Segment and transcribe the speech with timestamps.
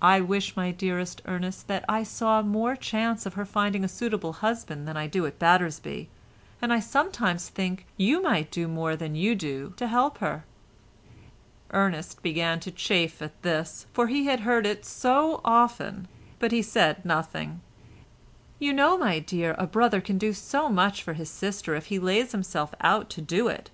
[0.00, 4.34] I wish, my dearest Ernest, that I saw more chance of her finding a suitable
[4.34, 6.08] husband than I do at Battersby,
[6.62, 10.44] and I sometimes think you might do more than you do to help her."
[11.72, 16.06] Ernest began to chafe at this, for he had heard it so often,
[16.38, 17.60] but he said nothing.
[18.60, 21.98] "You know, my dear, a brother can do so much for his sister if he
[21.98, 23.70] lays himself out to do it.